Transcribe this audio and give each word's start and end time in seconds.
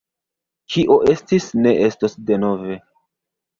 Kio 0.75 0.97
estis 1.13 1.47
ne 1.67 1.75
estos 1.91 2.19
denove. 2.33 2.83